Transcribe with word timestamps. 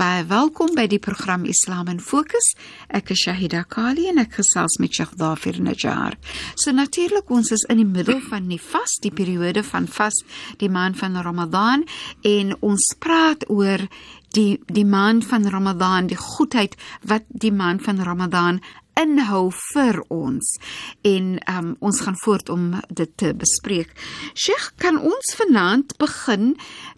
Baie 0.00 0.22
welkom 0.24 0.70
by 0.72 0.86
die 0.88 0.98
program 1.02 1.42
Islam 1.44 1.90
in 1.92 1.98
Fokus. 2.00 2.54
Ek 2.88 3.10
is 3.12 3.20
Shahida 3.20 3.66
Kali 3.68 4.06
en 4.08 4.22
ek 4.22 4.38
gesels 4.38 4.78
met 4.80 4.96
Sheikh 4.96 5.10
Dafir 5.20 5.58
Najjar. 5.60 6.16
So 6.56 6.72
natuurlik 6.72 7.28
ons 7.28 7.50
is 7.52 7.66
in 7.68 7.82
die 7.82 7.84
middel 7.84 8.22
van 8.30 8.48
die 8.48 8.60
vas, 8.70 8.94
die 9.04 9.12
periode 9.12 9.60
van 9.66 9.90
vas, 9.92 10.22
die 10.56 10.70
maand 10.72 10.96
van 11.02 11.20
Ramadan 11.20 11.84
en 12.24 12.56
ons 12.64 12.88
praat 12.96 13.44
oor 13.52 13.84
die 14.32 14.56
die 14.72 14.88
maand 14.88 15.28
van 15.28 15.44
Ramadan, 15.52 16.08
die 16.08 16.16
goedheid 16.16 16.80
wat 17.04 17.28
die 17.28 17.52
maand 17.52 17.84
van 17.84 18.00
Ramadan 18.00 18.64
inhou 18.96 19.50
vir 19.74 20.00
ons 20.08 20.56
en 21.04 21.34
um, 21.44 21.74
ons 21.76 22.04
gaan 22.06 22.16
voort 22.24 22.48
om 22.48 22.70
dit 22.88 23.16
te 23.20 23.36
bespreek. 23.36 23.92
Sheikh, 24.32 24.78
kan 24.80 24.96
ons 24.96 25.36
vanaand 25.44 25.98
begin 26.00 26.54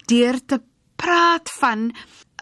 deur 0.07 0.39
te 0.47 0.63
praat 0.95 1.51
van 1.59 1.89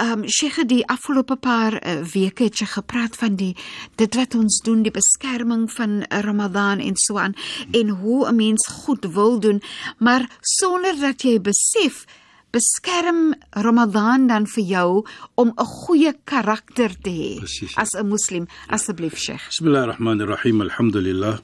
ehm 0.00 0.22
um, 0.22 0.28
Sheikh 0.28 0.66
die 0.68 0.84
afgelope 0.86 1.36
paar 1.36 1.72
uh, 1.80 2.02
weke 2.12 2.44
het 2.44 2.58
jy 2.60 2.66
gepraat 2.66 3.16
van 3.16 3.36
die 3.36 3.56
dit 3.96 4.14
wat 4.14 4.34
ons 4.34 4.60
doen 4.64 4.82
die 4.82 4.92
beskerming 4.92 5.70
van 5.72 6.02
Ramadan 6.10 6.80
en 6.80 6.96
so 6.96 7.18
aan 7.18 7.34
en 7.72 7.88
hoe 7.88 8.28
'n 8.28 8.36
mens 8.36 8.66
goed 8.66 9.04
wil 9.04 9.40
doen 9.40 9.62
maar 9.98 10.28
sonder 10.40 11.00
dat 11.00 11.22
jy 11.22 11.40
besef 11.40 12.04
beskerm 12.50 13.34
Ramadan 13.50 14.26
dan 14.26 14.46
vir 14.46 14.64
jou 14.64 15.06
om 15.34 15.48
'n 15.56 15.64
goeie 15.64 16.12
karakter 16.24 16.90
te 17.02 17.10
hê 17.10 17.38
Precies, 17.38 17.74
ja. 17.74 17.82
as 17.82 17.92
'n 17.94 18.08
moslim 18.08 18.46
asseblief 18.68 19.16
Sheikh 19.16 19.48
بسم 19.50 19.66
الله 19.66 19.82
الرحمن 19.84 20.20
الرحيم 20.20 20.62
الحمد 20.62 20.96
لله 20.96 21.38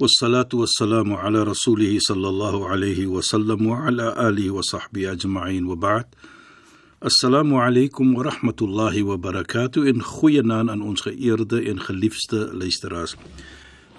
والصلاة 0.00 0.48
والسلام 0.54 1.12
على 1.12 1.42
رسوله 1.42 1.98
صلى 1.98 2.28
الله 2.28 2.68
عليه 2.68 3.06
وسلم 3.06 3.66
وعلى 3.66 4.28
آله 4.28 4.50
وصحبه 4.50 5.12
أجمعين 5.12 5.64
وبعد 5.64 6.04
Assalamu 7.05 7.61
alaykum 7.61 8.15
wa 8.15 8.23
rahmatullahi 8.23 9.03
wa 9.03 9.15
barakatuh 9.15 9.85
en 9.89 10.01
goeienaand 10.01 10.71
aan 10.73 10.81
ons 10.81 11.03
geëerde 11.05 11.59
en 11.69 11.77
geliefde 11.77 12.49
luisteraars. 12.57 13.13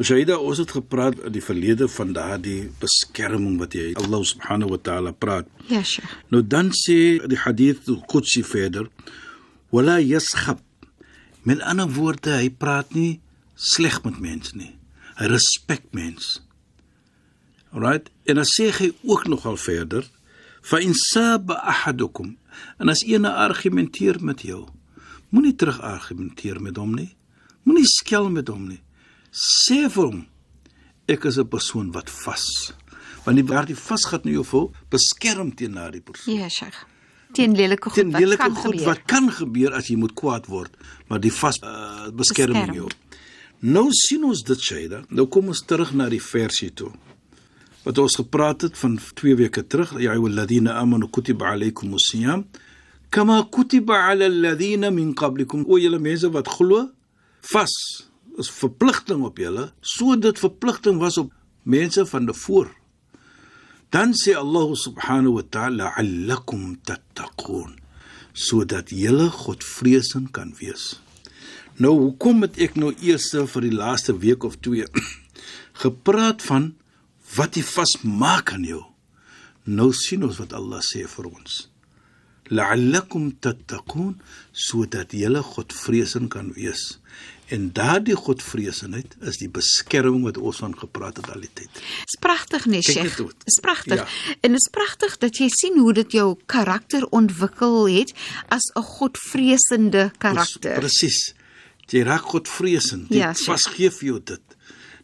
Shaida, 0.03 0.35
ons 0.43 0.59
het 0.59 0.73
gepraat 0.75 1.21
in 1.29 1.37
die 1.37 1.43
verlede 1.45 1.87
van 1.87 2.11
daardie 2.17 2.65
beskerming 2.83 3.61
wat 3.61 3.77
jy 3.79 3.93
Allah 4.03 4.25
subhanahu 4.27 4.73
wa 4.75 4.79
ta'ala 4.83 5.13
praat. 5.15 5.47
Ja, 5.71 5.85
Sheikh. 5.87 6.17
Nou 6.35 6.41
dan 6.43 6.73
sê 6.75 7.23
die 7.31 7.39
hadith 7.39 7.87
al-Qudsi 7.93 8.43
verder: 8.43 8.89
"Wala 9.71 10.01
yaskhab." 10.03 10.59
Met 11.47 11.63
ander 11.63 11.87
woorde, 11.87 12.33
hy 12.35 12.51
praat 12.51 12.91
nie 12.91 13.21
sleg 13.55 14.01
met 14.03 14.19
mense 14.19 14.57
nie. 14.59 14.73
Hy 15.21 15.31
respek 15.31 15.87
mense. 15.95 16.43
Alrite? 17.71 18.11
En 18.27 18.43
dan 18.43 18.51
sê 18.51 18.67
hy 18.81 18.91
ook 19.07 19.31
nogal 19.31 19.55
verder: 19.57 20.11
"Fa 20.61 20.83
in 20.83 20.99
saba 20.99 21.63
ahadukum 21.63 22.35
En 22.79 22.89
as 22.89 23.05
een 23.07 23.25
argumenteer 23.25 24.19
met 24.25 24.43
jou, 24.43 24.67
moenie 25.31 25.55
terug 25.55 25.81
argumenteer 25.81 26.61
met 26.63 26.77
hom 26.77 26.95
nie. 26.95 27.17
Moenie 27.63 27.87
skel 27.87 28.31
met 28.31 28.49
hom 28.49 28.69
nie. 28.69 28.83
Sê 29.33 29.91
vir 29.91 30.05
hom, 30.05 30.27
"Ek 31.09 31.25
is 31.25 31.39
'n 31.39 31.49
persoon 31.49 31.93
wat 31.93 32.11
vas." 32.11 32.73
Want 33.25 33.37
die 33.37 33.45
waar 33.45 33.67
die 33.67 33.77
vas 33.77 34.05
gaan 34.05 34.21
nou 34.23 34.35
jou 34.35 34.45
vol 34.45 34.69
beskerm 34.89 35.55
teen 35.55 35.73
daardie 35.73 36.01
persoon 36.01 36.39
ja 36.39 36.49
Sheikh 36.49 36.85
teen 37.37 37.57
lelike 37.59 37.91
goed 37.91 37.99
teen 37.99 38.13
wat 38.15 38.21
lelike 38.23 38.43
kan 38.43 38.55
goed 38.55 38.77
gebeur. 38.77 38.87
wat 38.87 39.03
kan 39.11 39.31
gebeur 39.33 39.75
as 39.75 39.91
jy 39.91 39.97
moet 39.97 40.15
kwaad 40.15 40.47
word, 40.47 40.77
maar 41.09 41.21
die 41.21 41.33
vas 41.33 41.59
uh, 41.63 42.07
beskerming 42.15 42.71
Beskerm. 42.71 42.75
jou. 42.75 42.89
Nou 43.67 43.87
sien 43.97 44.25
ons 44.29 44.43
dit 44.47 44.61
Shaida. 44.61 45.03
Nou 45.09 45.27
kom 45.33 45.49
ons 45.49 45.63
terug 45.65 45.93
na 45.97 46.09
die 46.13 46.23
versie 46.23 46.71
toe. 46.77 46.93
Wat 47.87 47.99
ons 48.03 48.17
gepraat 48.19 48.65
het 48.67 48.79
van 48.79 48.97
2 48.99 49.37
weke 49.39 49.63
terug, 49.63 49.93
ya 50.03 50.11
ayyuhalladhina 50.17 50.75
amanu 50.81 51.07
kutiba 51.07 51.53
alaykumus 51.53 52.09
siyam 52.11 52.43
kama 53.15 53.45
kutiba 53.47 54.01
ala 54.11 54.27
alladhina 54.27 54.91
min 54.91 55.15
qablikum. 55.15 55.63
O 55.71 55.79
julle 55.79 56.01
mense 56.03 56.27
wat 56.35 56.49
glo, 56.51 56.89
vas 57.53 57.75
is 58.43 58.51
verpligting 58.51 59.23
op 59.25 59.39
julle, 59.39 59.71
so 59.81 60.17
dit 60.19 60.39
verpligting 60.39 60.99
was 60.99 61.19
op 61.23 61.31
mense 61.63 62.03
van 62.11 62.27
tevore. 62.27 62.75
Dan 63.95 64.17
sê 64.19 64.35
Allah 64.35 64.75
subhanahu 64.75 65.39
wa 65.39 65.45
ta'ala 65.47 65.93
la'allakum 65.95 66.75
tattaqun 66.83 67.79
sodat 68.37 68.91
julle 68.91 69.31
Godvreesend 69.31 70.33
kan 70.35 70.51
wees. 70.59 70.99
Nou 71.79 71.95
hoekom 72.03 72.43
het 72.45 72.59
ek 72.61 72.75
nou 72.77 72.91
eers 72.99 73.31
vir 73.31 73.65
die 73.65 73.73
laaste 73.73 74.13
week 74.19 74.45
of 74.45 74.59
twee 74.59 74.85
gepraat 75.85 76.43
van 76.43 76.75
wat 77.37 77.55
die 77.57 77.65
vas 77.65 77.97
maak 78.03 78.53
aan 78.53 78.65
jou? 78.65 78.83
Nou 79.65 79.93
sien 79.93 80.23
ons 80.27 80.39
wat 80.39 80.53
Allah 80.53 80.83
sê 80.85 81.07
vir 81.11 81.27
ons. 81.31 81.65
La'allakum 82.55 83.33
tattaqun 83.43 84.13
sodat 84.55 85.11
julle 85.17 85.43
Godvreesend 85.43 86.31
kan 86.31 86.53
wees. 86.55 87.01
En 87.51 87.69
daardie 87.75 88.15
Godvreesendheid 88.19 89.17
is 89.27 89.39
die 89.39 89.49
beskerming 89.51 90.25
wat 90.27 90.39
ons 90.39 90.61
van 90.63 90.75
gepraat 90.79 91.19
het 91.21 91.31
al 91.35 91.43
die 91.43 91.51
tyd. 91.59 91.81
Dis 92.07 92.19
pragtig 92.23 92.67
nee 92.71 92.83
Sheikh. 92.83 93.19
Dis 93.47 93.59
pragtig. 93.63 94.03
Ja. 94.03 94.37
En 94.47 94.55
dit 94.55 94.61
is 94.61 94.71
pragtig 94.75 95.19
dat 95.23 95.39
jy 95.43 95.49
sien 95.55 95.79
hoe 95.79 95.95
dit 95.99 96.17
jou 96.19 96.29
karakter 96.51 97.07
ontwikkel 97.15 97.87
het 97.91 98.15
as 98.49 98.71
'n 98.75 98.83
godvreesende 98.83 100.11
karakter. 100.19 100.79
Presies. 100.79 101.35
Jy 101.91 102.03
raak 102.03 102.23
Godvreesend. 102.35 103.09
Jy 103.11 103.17
Ja, 103.17 103.27
ja, 103.29 103.33
seker. 103.35 103.53
vas 103.53 103.67
gee 103.67 103.91
vir 103.91 104.07
jou 104.09 104.21
dit. 104.25 104.43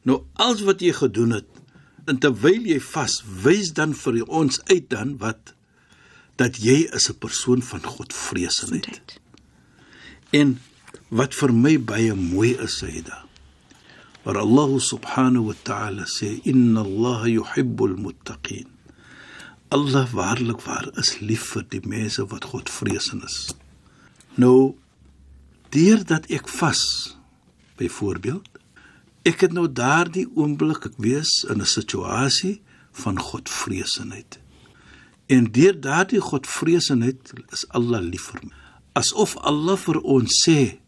Nou 0.03 0.23
alles 0.35 0.63
wat 0.63 0.81
jy 0.81 0.93
gedoen 0.93 1.31
het 1.31 1.47
en 2.13 2.21
terwyl 2.21 2.67
jy 2.69 2.77
vas, 2.93 3.21
wys 3.45 3.73
dan 3.79 3.97
vir 3.97 4.21
ons 4.29 4.61
uit 4.69 4.85
dan 4.93 5.17
wat 5.23 5.55
dat 6.41 6.59
jy 6.61 6.85
is 6.93 7.09
'n 7.09 7.19
persoon 7.25 7.63
van 7.63 7.83
Godvreesendheid. 7.83 8.85
Dit. 8.85 9.21
En 10.33 10.61
wat 11.09 11.35
vir 11.35 11.53
my 11.53 11.79
baie 11.79 12.15
mooi 12.15 12.53
is, 12.57 12.79
Sayyida. 12.79 13.25
Waar 14.25 14.39
Allah 14.39 14.81
subhanahu 14.81 15.45
wa 15.51 15.57
ta'ala 15.63 16.05
sê 16.05 16.41
inna 16.45 16.81
Allah 16.81 17.29
yuhibbul 17.29 17.97
muttaqin. 17.97 18.69
Allah 19.69 20.07
waarlik 20.13 20.61
waar 20.61 20.89
is 20.99 21.21
lief 21.21 21.45
vir 21.55 21.65
die 21.69 21.83
mense 21.85 22.25
wat 22.27 22.45
Godvreesend 22.45 23.25
is. 23.25 23.55
Nou 24.37 24.77
deurdat 25.73 26.29
ek 26.31 26.49
vas 26.49 27.17
byvoorbeeld 27.81 28.52
ek 29.23 29.41
het 29.47 29.53
nou 29.53 29.69
daardie 29.71 30.27
oomblik 30.35 30.87
ek 30.91 30.97
wees 30.99 31.45
in 31.49 31.61
'n 31.61 31.67
situasie 31.67 32.63
van 32.93 33.19
Godvreesendheid. 33.19 34.41
En 35.27 35.53
deur 35.53 35.81
daardie 35.81 36.21
Godvreesendheid 36.21 37.33
is 37.51 37.69
Allah 37.69 38.03
lief 38.03 38.23
vir 38.33 38.41
my. 38.43 38.53
Asof 38.93 39.37
Allah 39.37 39.77
vir 39.77 40.01
ons 40.01 40.43
sê: 40.49 40.79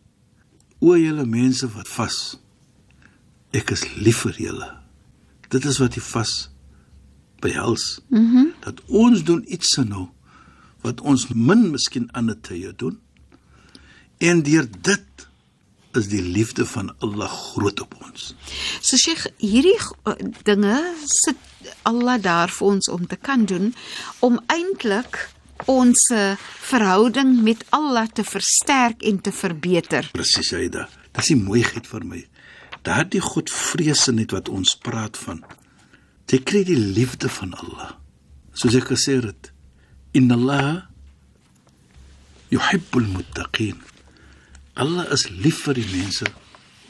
O 0.80 0.96
julle 0.96 1.26
mense 1.26 1.68
wat 1.72 1.88
vas, 1.88 2.38
ek 3.50 3.70
is 3.70 3.94
lief 3.96 4.24
vir 4.26 4.36
julle. 4.38 4.70
Dit 5.48 5.64
is 5.64 5.78
wat 5.78 5.94
die 5.94 6.02
vas 6.02 6.50
behels. 7.40 8.00
Mhm. 8.08 8.20
Mm 8.22 8.52
dat 8.64 8.80
ons 8.88 9.24
doen 9.24 9.44
iets 9.52 9.76
nou 9.76 10.08
wat 10.80 11.00
ons 11.00 11.26
min 11.28 11.70
miskien 11.70 12.10
ander 12.12 12.36
tye 12.40 12.72
doen. 12.76 12.98
En 14.18 14.42
deur 14.42 14.68
dit 14.80 15.28
is 15.98 16.08
die 16.12 16.22
liefde 16.22 16.66
van 16.66 16.92
Allah 17.04 17.30
groot 17.30 17.80
op 17.80 17.94
ons. 18.02 18.32
So 18.80 18.96
Sheikh, 19.00 19.26
hierdie 19.42 19.76
uh, 19.78 20.14
dinge 20.46 20.76
sit 21.06 21.40
Allah 21.88 22.18
daar 22.20 22.52
vir 22.52 22.66
ons 22.74 22.90
om 22.92 23.06
te 23.06 23.16
kan 23.16 23.46
doen 23.48 23.72
om 24.24 24.40
eintlik 24.52 25.18
ons 25.70 26.08
uh, 26.12 26.34
verhouding 26.68 27.36
met 27.46 27.64
Allah 27.70 28.06
te 28.12 28.24
versterk 28.26 29.02
en 29.06 29.20
te 29.20 29.32
verbeter. 29.32 30.10
Presies, 30.12 30.52
Aida. 30.52 30.88
Dis 31.14 31.30
die 31.30 31.38
mooiheid 31.38 31.86
vir 31.86 32.04
my. 32.04 32.24
Daardie 32.84 33.22
Godvreesenheid 33.24 34.34
wat 34.34 34.50
ons 34.52 34.74
praat 34.82 35.16
van. 35.24 35.44
Jy 36.28 36.40
kry 36.44 36.64
die 36.66 36.80
liefde 36.80 37.30
van 37.30 37.54
Allah. 37.54 37.94
soos 38.54 38.76
ek 38.78 38.92
gesê 38.92 39.18
het, 39.18 39.50
inna 40.14 40.36
Allah 40.38 40.66
yuhibbul 42.54 43.08
muttaqin. 43.16 43.80
Allah 44.74 45.06
is 45.14 45.28
lief 45.30 45.64
vir 45.66 45.74
die 45.78 45.86
mense 45.92 46.26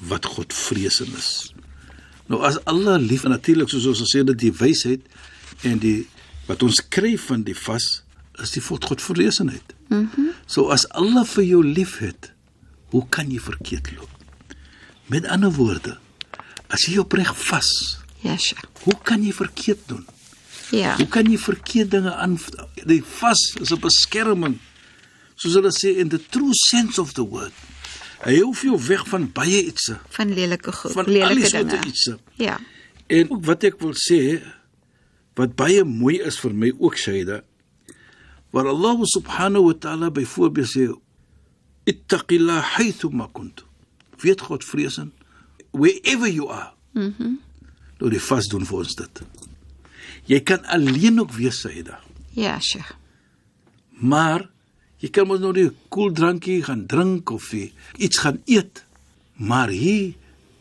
wat 0.09 0.25
God 0.25 0.53
vreesend 0.53 1.13
is. 1.19 1.53
Nou 2.29 2.41
as 2.47 2.57
Allah 2.71 2.97
lief 3.01 3.25
natuurlik 3.29 3.69
soos 3.69 3.87
ons 3.91 4.01
gesê 4.07 4.25
dit 4.25 4.39
die 4.47 4.53
wysheid 4.53 5.05
en 5.69 5.79
die 5.83 6.07
wat 6.49 6.63
ons 6.65 6.81
kry 6.93 7.15
van 7.21 7.45
die 7.45 7.57
vas 7.57 8.03
is 8.43 8.55
die 8.57 8.63
God 8.65 9.01
vreesendheid. 9.01 9.75
Mhm. 9.89 10.09
Mm 10.17 10.31
so 10.47 10.69
as 10.69 10.85
Allah 10.93 11.25
vir 11.25 11.45
jou 11.45 11.63
liefhet, 11.65 12.31
hoe 12.93 13.07
kan 13.09 13.31
jy 13.33 13.39
verkeerd 13.41 13.89
loop? 13.97 14.11
Met 15.09 15.25
ander 15.25 15.49
woorde, 15.57 15.95
as 16.69 16.85
jy 16.85 16.99
opreg 17.01 17.31
vas, 17.49 17.71
Ja, 18.21 18.37
sure. 18.37 18.61
hoe 18.85 18.95
kan 19.03 19.25
jy 19.25 19.33
verkeerd 19.33 19.81
doen? 19.89 20.05
Ja. 20.71 20.97
Hoe 20.97 21.07
kan 21.09 21.31
jy 21.31 21.39
verkeerd 21.39 21.91
dinge 21.91 22.13
aan 22.13 22.37
die 22.85 23.03
vas 23.21 23.55
is 23.61 23.73
'n 23.73 23.81
beskerming. 23.81 24.59
Soos 25.37 25.55
hulle 25.55 25.73
sê 25.73 25.97
in 25.97 26.09
the 26.09 26.21
true 26.31 26.53
sense 26.53 27.01
of 27.01 27.15
the 27.15 27.25
word. 27.25 27.53
Hy 28.25 28.39
hou 28.41 28.53
vir 28.57 28.71
jou 28.71 28.79
weg 28.89 29.03
van 29.09 29.27
baie 29.37 29.65
iets, 29.69 29.91
Van 30.17 30.31
lelike 30.33 30.73
goed, 30.73 30.93
van 30.93 31.05
lelike 31.11 31.65
dinge. 31.65 31.87
iets. 31.87 32.11
Ja. 32.41 32.59
En 33.07 33.31
ook 33.31 33.45
wat 33.45 33.65
ek 33.65 33.81
wil 33.81 33.93
sê 33.93 34.41
wat 35.37 35.55
baie 35.57 35.85
mooi 35.85 36.21
is 36.25 36.39
vir 36.41 36.55
my 36.55 36.73
ook 36.79 36.97
Shaida 36.97 37.43
waar 38.55 38.69
Allah 38.71 39.01
subhanahu 39.03 39.65
wa 39.67 39.75
ta'ala 39.75 40.11
byvoorbeeld 40.11 40.69
sê 40.71 40.87
ittaqillah 41.91 42.63
haythu 42.79 43.11
ma 43.11 43.27
kunt. 43.35 43.65
Weet 44.23 44.41
God 44.41 44.65
vreesend 44.65 45.13
wherever 45.73 46.29
you 46.31 46.49
are. 46.51 46.73
Mhm. 46.93 47.13
Mm 47.19 47.41
nou 48.01 48.11
die 48.11 48.21
vas 48.21 48.49
doen 48.51 48.65
vir 48.67 48.79
ons 48.79 48.95
dit. 48.99 49.21
Jy 50.27 50.41
kan 50.41 50.65
alleen 50.67 51.21
ook 51.21 51.33
wees 51.33 51.61
Shaida. 51.63 52.01
Ja, 52.35 52.59
sure. 52.61 52.85
Maar 53.91 54.49
jy 55.05 55.11
kan 55.13 55.29
mos 55.29 55.41
nou 55.41 55.53
'n 55.53 55.77
koeldrankie 55.93 56.63
gaan 56.65 56.87
drink 56.87 57.31
of 57.31 57.53
iets 57.53 58.19
gaan 58.19 58.41
eet. 58.47 58.85
Maar 59.37 59.69
hier 59.69 60.15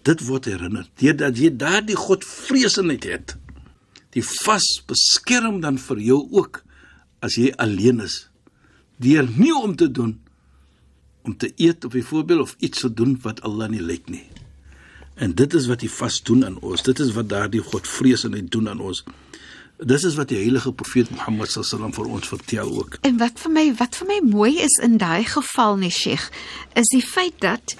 dit 0.04 0.19
word 0.28 0.45
herinner 0.45 0.90
deurdat 1.00 1.38
jy 1.38 1.50
daardie 1.56 1.95
godvreesenheid 1.95 3.04
het. 3.04 3.38
Die 4.12 4.24
vas 4.24 4.84
beskerm 4.86 5.62
dan 5.62 5.78
vir 5.78 6.00
jou 6.00 6.28
ook 6.31 6.63
as 7.22 7.36
jy 7.36 7.54
alleen 7.56 8.01
is. 8.01 8.30
Deur 8.98 9.28
nie 9.38 9.56
om 9.56 9.75
te 9.75 9.92
doen 9.92 10.19
om 11.24 11.38
te 11.38 11.54
eet 11.56 11.86
of 11.86 11.92
byvoorbeeld 11.92 12.42
of 12.42 12.56
iets 12.60 12.80
te 12.80 12.94
doen 12.94 13.18
wat 13.22 13.42
Allah 13.42 13.69
nie 13.69 13.81
lyk 13.81 14.10
nie. 14.10 14.28
En 15.16 15.36
dit 15.36 15.54
is 15.54 15.68
wat 15.68 15.80
die 15.80 15.92
vas 15.92 16.24
doen 16.24 16.46
aan 16.46 16.60
ons. 16.60 16.84
Dit 16.84 17.00
is 17.00 17.13
wat 17.13 17.30
daardie 17.30 17.62
godvreesenheid 17.62 18.51
doen 18.51 18.69
aan 18.69 18.80
ons. 18.80 19.04
Dis 19.83 20.03
is 20.07 20.15
wat 20.15 20.31
die 20.31 20.39
heilige 20.39 20.71
profeet 20.71 21.09
Mohammed 21.12 21.51
sallam 21.51 21.91
vir 21.95 22.07
ons 22.07 22.27
vertel 22.31 22.69
ook. 22.71 23.00
En 23.03 23.18
wat 23.19 23.39
vir 23.44 23.51
my 23.51 23.65
wat 23.80 23.97
vir 24.00 24.07
my 24.07 24.19
mooi 24.25 24.53
is 24.63 24.77
in 24.83 24.97
daai 25.01 25.25
geval 25.27 25.75
nie, 25.81 25.91
Sheikh, 25.91 26.30
is 26.80 26.91
die 26.94 27.03
feit 27.03 27.35
dat 27.44 27.75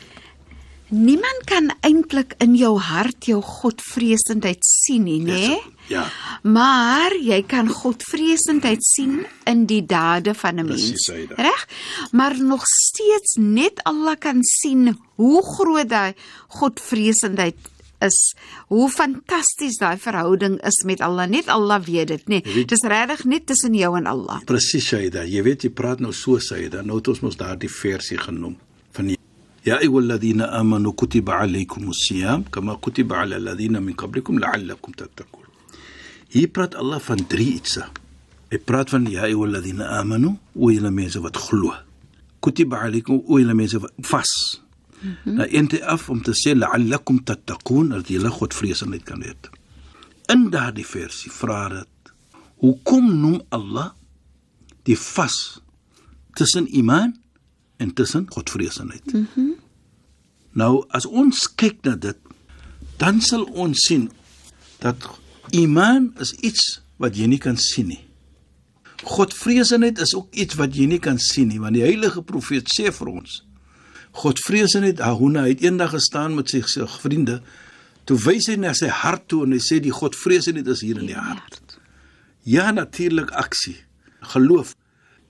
niemand 0.94 1.48
kan 1.50 1.72
eintlik 1.82 2.36
in 2.44 2.58
jou 2.60 2.76
hart 2.84 3.26
jou 3.26 3.40
godvreesendheid 3.42 4.62
sien 4.68 5.08
nie, 5.08 5.22
nê? 5.24 5.56
Ja. 5.90 6.04
Maar 6.44 7.16
jy 7.18 7.42
kan 7.48 7.72
godvreesendheid 7.72 8.84
sien 8.86 9.24
in 9.50 9.66
die 9.68 9.82
dade 9.86 10.36
van 10.36 10.60
'n 10.60 10.68
mens. 10.68 11.08
Reg? 11.38 11.68
Maar 12.12 12.40
nog 12.40 12.64
steeds 12.66 13.36
net 13.40 13.84
Allah 13.84 14.20
kan 14.20 14.44
sien 14.44 14.98
hoe 15.16 15.42
groot 15.44 15.90
daai 15.90 16.14
godvreesendheid 16.48 17.56
is. 18.06 18.34
Hoe 18.68 18.90
fantasties 18.90 19.78
daai 19.82 19.98
verhouding 19.98 20.60
is 20.68 20.84
met 20.86 21.02
Allah. 21.02 21.28
Net 21.28 21.48
Allah 21.48 21.80
weet 21.86 22.08
dit, 22.08 22.28
nê? 22.28 22.42
weet- 22.44 22.70
Dis 22.70 22.84
regtig 22.88 23.26
net 23.26 23.46
tussen 23.46 23.74
jou 23.74 23.96
en 23.98 24.06
Allah. 24.08 24.42
Presies 24.46 24.86
Shaida. 24.88 25.24
Jy 25.26 25.44
weet 25.44 25.64
jy 25.64 25.70
praat 25.70 26.00
nou 26.00 26.12
so 26.14 26.40
Shaida. 26.40 26.82
Nou 26.84 26.98
het 26.98 27.08
ons 27.08 27.22
mos 27.22 27.38
daardie 27.38 27.70
versie 27.72 28.18
genoem 28.18 28.58
van 28.92 29.08
die 29.08 29.18
Ja 29.64 29.78
ayyuhalladhina 29.80 30.50
amanu 30.60 30.92
kutiba 30.92 31.38
alaykumus 31.40 32.02
siyam 32.10 32.44
kama 32.52 32.76
kutiba 32.84 33.22
ala 33.22 33.38
alladhina 33.40 33.80
min 33.80 33.96
qablikum 33.96 34.36
la'allakum 34.38 34.92
tattaqun. 34.94 35.46
Hier 36.34 36.50
praat 36.50 36.76
Allah 36.76 37.00
van 37.00 37.22
drie 37.28 37.54
iets. 37.56 37.78
Hy 38.52 38.58
praat 38.60 38.90
van 38.92 39.06
ja 39.10 39.24
ayyuhalladhina 39.24 39.88
amanu, 40.02 40.34
o 40.56 40.70
julle 40.70 40.92
mense 40.92 41.22
wat 41.24 41.38
glo. 41.38 41.72
Kutiba 42.44 42.82
alaykum 42.84 43.22
o 43.26 43.40
julle 43.40 43.54
mense 43.56 43.80
wat 43.80 43.94
vas. 44.12 44.34
Mm 45.04 45.16
-hmm. 45.24 45.34
Nou 45.34 45.48
eintlik 45.50 45.82
af 45.82 46.10
om 46.10 46.22
te 46.22 46.32
sê 46.32 46.56
la'allakum 46.56 47.24
tattaqun 47.24 47.90
dat 47.90 48.08
julle 48.08 48.30
godvreesenheid 48.30 49.04
kan 49.04 49.22
hê. 49.22 49.34
In 50.32 50.50
daardie 50.50 50.86
versie 50.86 51.32
vra 51.32 51.70
dit: 51.70 52.14
Hoekom 52.56 53.20
noem 53.20 53.42
Allah 53.50 53.92
die 54.84 54.98
vas 54.98 55.62
tussen 56.34 56.68
iman 56.76 57.18
en 57.78 57.94
tussen 57.94 58.26
godvreesenheid? 58.30 59.14
Mm 59.14 59.56
nou 60.54 60.86
as 60.90 61.06
ons 61.06 61.48
kyk 61.56 61.80
na 61.84 61.96
dit, 61.96 62.18
dan 62.98 63.22
sal 63.22 63.44
ons 63.44 63.80
sien 63.88 64.12
dat 64.80 65.20
iman 65.52 66.14
is 66.22 66.34
iets 66.34 66.82
wat 66.98 67.18
jy 67.18 67.26
nie 67.26 67.40
kan 67.42 67.58
sien 67.58 67.88
nie. 67.88 68.06
Godvreesenheid 69.04 69.98
is 69.98 70.14
ook 70.14 70.30
iets 70.36 70.54
wat 70.56 70.76
jy 70.76 70.86
nie 70.86 71.00
kan 71.00 71.18
sien 71.20 71.48
nie, 71.48 71.60
want 71.60 71.74
die 71.74 71.82
heilige 71.82 72.22
profeet 72.22 72.70
sê 72.70 72.92
vir 72.94 73.08
ons 73.08 73.42
Godvreesenheid, 74.14 75.02
Ahuna 75.02 75.48
het 75.48 75.64
eendag 75.66 75.96
gestaan 75.96 76.36
met 76.38 76.52
sy, 76.54 76.62
sy 76.70 76.86
vriende, 77.02 77.40
toe 78.06 78.18
wys 78.22 78.50
hy 78.52 78.60
na 78.62 78.74
sy 78.78 78.92
hart 78.94 79.26
toe 79.32 79.42
en 79.48 79.56
hy 79.56 79.62
sê 79.64 79.80
die 79.82 79.94
Godvreesenheid 79.96 80.70
is 80.70 80.84
hier 80.86 81.00
in 81.02 81.10
die 81.10 81.18
hart. 81.18 81.80
Ja, 82.46 82.70
natuurlik 82.76 83.32
aksie, 83.32 83.80
geloof. 84.36 84.76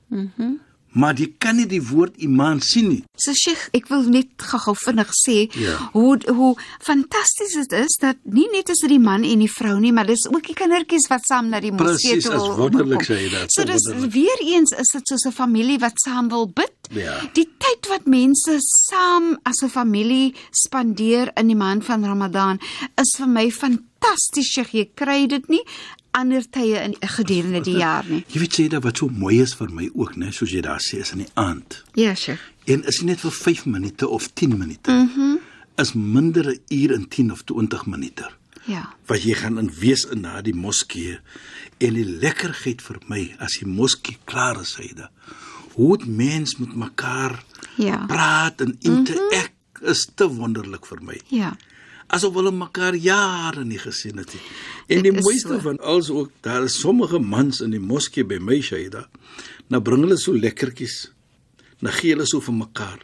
Mhm. 0.09 0.29
Mm 0.37 0.59
maar 0.93 1.15
jy 1.15 1.33
kan 1.39 1.55
nie 1.57 1.65
die 1.65 1.81
woord 1.81 2.17
iman 2.17 2.61
sien 2.61 2.87
nie. 2.89 3.03
So 3.17 3.33
Sheikh, 3.33 3.69
ek 3.73 3.87
wil 3.89 4.03
net 4.03 4.27
gou-gou 4.37 4.75
vinnig 4.75 5.09
sê 5.13 5.49
Ja. 5.59 5.77
hoe 5.93 6.17
hoe 6.29 6.55
fantasties 6.81 7.53
dit 7.53 7.71
is 7.79 7.97
dat 8.01 8.17
nie 8.23 8.47
net 8.53 8.69
is 8.69 8.79
dit 8.79 8.89
die 8.89 8.99
man 8.99 9.23
en 9.23 9.39
die 9.39 9.51
vrou 9.51 9.79
nie, 9.79 9.91
maar 9.91 10.05
dis 10.05 10.27
ook 10.27 10.45
die 10.47 10.53
kindertjies 10.55 11.07
wat 11.09 11.25
saam 11.25 11.49
na 11.49 11.59
die 11.59 11.71
moskee 11.71 12.13
Presies, 12.17 12.23
toe 12.23 12.33
wil 12.37 12.55
wonderlik 12.57 12.97
kom. 13.05 13.15
sê 13.15 13.19
jy 13.23 13.29
dit, 13.29 13.51
So 13.51 13.63
dis 13.65 13.87
wonderlik. 13.87 14.13
weer 14.13 14.39
eens 14.55 14.71
is 14.71 14.87
dit 14.93 15.07
soos 15.07 15.25
'n 15.25 15.31
familie 15.31 15.79
wat 15.79 15.93
saam 15.99 16.29
wil 16.29 16.47
bid. 16.47 16.73
Ja. 16.91 17.19
Die 17.33 17.49
tyd 17.57 17.87
wat 17.89 18.05
mense 18.05 18.57
saam 18.59 19.37
as 19.45 19.61
'n 19.63 19.69
familie 19.69 20.33
spandeer 20.51 21.31
in 21.37 21.47
die 21.47 21.55
maand 21.55 21.83
van 21.85 22.03
Ramadan 22.05 22.59
is 22.97 23.15
vir 23.17 23.27
my 23.27 23.49
fantasties. 23.51 24.51
Sheikh. 24.51 24.71
Jy 24.73 24.89
kry 24.95 25.27
dit 25.27 25.47
nie 25.49 25.61
ander 26.17 26.45
tye 26.49 26.79
in 26.83 26.95
gedurende 26.99 27.61
die 27.65 27.77
jaar 27.77 28.05
nie. 28.07 28.23
Jy 28.31 28.39
weet 28.43 28.59
sê 28.59 28.67
dat 28.71 28.83
wat 28.83 28.97
so 29.01 29.09
mooi 29.09 29.41
is 29.41 29.55
vir 29.59 29.71
my 29.73 29.89
ook, 29.93 30.15
né, 30.15 30.31
soos 30.31 30.51
jy 30.53 30.61
daar 30.65 30.81
sê, 30.81 31.01
is 31.03 31.11
in 31.15 31.23
die 31.25 31.31
aand. 31.33 31.81
Ja, 31.99 32.13
Sheikh. 32.15 32.41
En 32.65 32.85
is 32.87 33.01
nie 33.01 33.11
net 33.11 33.19
vir 33.25 33.31
5 33.31 33.65
minute 33.65 34.07
of 34.07 34.29
10 34.33 34.57
minute. 34.57 34.91
Mhm. 34.91 35.19
Mm 35.19 35.39
is 35.75 35.93
minder 35.93 36.45
'n 36.45 36.59
uur 36.69 36.93
en 36.93 37.07
10 37.07 37.31
of 37.31 37.41
20 37.43 37.85
minute. 37.85 38.29
Ja. 38.65 38.93
wat 39.05 39.23
jy 39.23 39.33
gaan 39.33 39.57
in 39.59 39.71
wees 39.79 40.05
in 40.05 40.21
daardie 40.23 40.55
moskee 40.55 41.17
en 41.83 41.93
die 41.93 42.05
lekkerheid 42.05 42.81
vir 42.81 42.99
my 43.11 43.35
as 43.43 43.57
die 43.59 43.67
moskee 43.67 44.15
klaar 44.23 44.61
is 44.61 44.75
hyde 44.79 45.09
hoe 45.73 45.97
dit 45.97 46.07
mens 46.07 46.55
met 46.57 46.75
mekaar 46.75 47.43
Ja. 47.75 48.05
praat 48.05 48.61
en 48.61 48.77
interek 48.79 49.51
mm 49.51 49.81
-hmm. 49.81 49.89
is 49.89 50.07
te 50.15 50.27
wonderlik 50.29 50.85
vir 50.85 51.01
my 51.01 51.21
Ja. 51.27 51.57
Asof 52.09 52.33
hulle 52.33 52.51
mekaar 52.51 52.95
jare 52.95 53.63
nie 53.65 53.77
gesien 53.79 54.17
het 54.17 54.33
nie 54.33 54.41
en 54.87 55.03
Dit 55.03 55.03
die 55.03 55.19
is 55.19 55.23
mooiste 55.25 55.47
so. 55.55 55.59
van 55.59 55.79
alles 55.79 56.09
ook 56.09 56.31
daar 56.41 56.63
is 56.63 56.79
sommige 56.79 57.19
mans 57.19 57.61
in 57.61 57.71
die 57.71 57.79
moskee 57.79 58.23
by 58.23 58.37
my 58.39 58.61
Shaida 58.61 59.07
nou 59.69 59.81
bring 59.81 60.01
hulle 60.03 60.17
so 60.17 60.33
lekkertjies 60.33 61.11
nou 61.81 61.91
gee 61.93 62.13
hulle 62.13 62.25
so 62.25 62.39
vir 62.41 62.53
mekaar 62.53 62.99